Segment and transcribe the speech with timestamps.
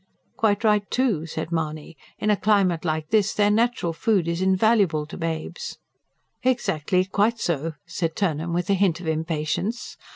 [0.35, 1.95] "Quite right, too," said Mahony.
[2.17, 5.77] "In a climate like this their natural food is invaluable to babes."
[6.41, 9.97] "Exactly, quite so," said Turnham, with a hint of impatience.